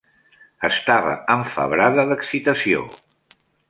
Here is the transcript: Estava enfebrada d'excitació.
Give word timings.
Estava 0.69 1.13
enfebrada 1.35 2.09
d'excitació. 2.15 2.85